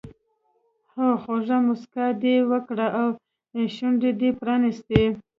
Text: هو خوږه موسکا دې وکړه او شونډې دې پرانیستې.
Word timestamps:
هو 0.93 1.07
خوږه 1.21 1.57
موسکا 1.65 2.05
دې 2.23 2.35
وکړه 2.51 2.87
او 2.99 3.07
شونډې 3.75 4.11
دې 4.19 4.29
پرانیستې. 4.39 5.03